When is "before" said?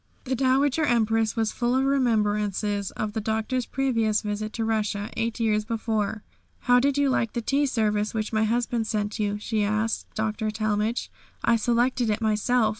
5.63-6.23